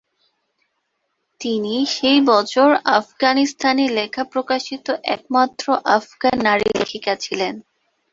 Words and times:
তিনি 1.41 1.73
সেই 1.95 2.19
বছর 2.27 2.69
আফগানিস্তানে 2.91 3.85
লেখা 3.97 4.23
প্রকাশিত 4.33 4.85
একমাত্র 5.11 5.65
আফগান 5.97 6.35
নারী 6.47 6.67
লেখিকা 6.75 7.13
ছিলেন। 7.23 7.53